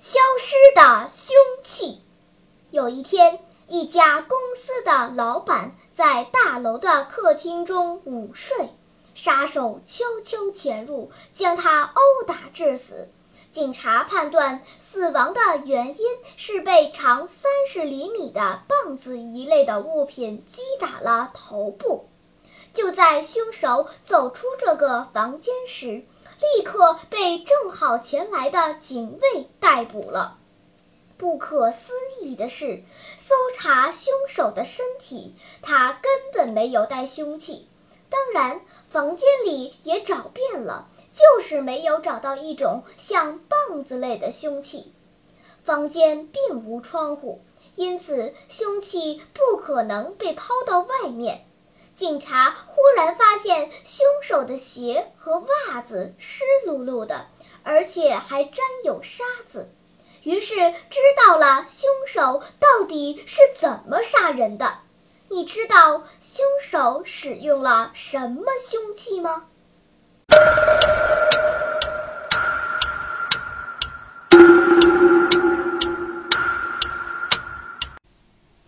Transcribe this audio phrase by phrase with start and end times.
[0.00, 2.00] 消失的凶器。
[2.70, 8.70] 有一天，一家公司的老板在大楼的客厅中午睡。
[9.14, 13.10] 杀手悄悄潜入，将他殴打致死。
[13.50, 16.06] 警察判断死亡的原因
[16.38, 22.08] 是被长三十厘米的棒子一类的物品击打了头部。
[22.72, 26.06] 就在凶手走出这个房间时，
[26.40, 30.38] 立刻被正好前来的警卫逮捕了。
[31.18, 32.82] 不可思议的是，
[33.18, 37.68] 搜查凶手的身体，他根本没有带凶器。
[38.08, 44.92] 当然，房间里也找遍了，就是没有找到一种像棒子类的凶器。
[45.62, 47.42] 房间并无窗户，
[47.76, 51.44] 因此凶器不可能被抛到外面。
[52.00, 57.26] 警察忽然发现凶手的鞋和袜子湿漉漉的，
[57.62, 58.54] 而且还沾
[58.86, 59.70] 有沙子，
[60.22, 64.78] 于是知道了凶手到底是怎么杀人的。
[65.28, 69.44] 你知道凶手使用了什么凶器吗？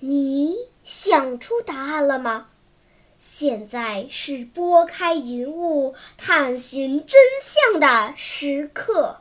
[0.01, 2.49] 你想出答案了吗？
[3.25, 9.21] 现在是拨开云雾探寻真相的时刻。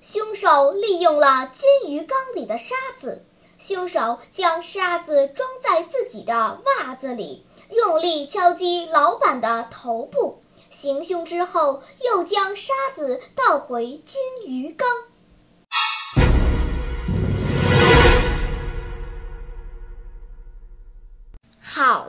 [0.00, 3.24] 凶手利用了金鱼缸里的沙子。
[3.58, 10.40] 凶手将沙子装在自己的袜子里，用力敲击老板的头部。
[10.70, 14.88] 行凶之后，又将沙子倒回金鱼缸。